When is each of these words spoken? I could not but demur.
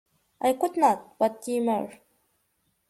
I 0.41 0.53
could 0.53 0.77
not 0.77 1.19
but 1.19 1.43
demur. 1.43 1.99